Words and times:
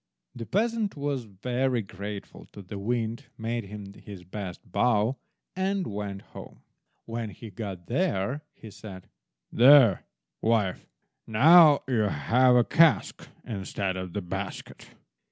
'"The 0.35 0.47
peasant 0.47 0.97
was 0.97 1.25
very 1.25 1.83
grateful 1.83 2.47
to 2.53 2.63
the 2.63 2.79
Wind, 2.79 3.27
made 3.37 3.65
him 3.65 3.93
his 3.93 4.23
best 4.23 4.71
bow, 4.71 5.17
and 5.55 5.85
went 5.85 6.23
home. 6.23 6.63
When 7.05 7.29
he 7.29 7.51
got 7.51 7.85
there, 7.85 8.41
he 8.55 8.71
said— 8.71 9.09
"There, 9.51 10.03
wife, 10.41 10.87
now 11.27 11.83
you 11.87 12.01
have 12.07 12.55
a 12.55 12.63
cask 12.63 13.29
instead 13.45 13.95
of 13.95 14.13
the 14.13 14.23
basket." 14.23 14.87